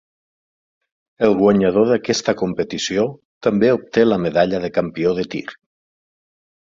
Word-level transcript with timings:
El 1.27 1.35
guanyador 1.41 1.91
d'aquesta 1.91 2.33
competició 2.39 3.03
també 3.49 3.69
obté 3.75 4.07
la 4.07 4.19
medalla 4.23 4.63
de 4.65 4.71
campió 4.79 5.13
de 5.21 5.27
tir. 5.35 5.45